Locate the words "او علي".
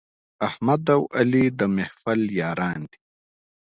0.95-1.45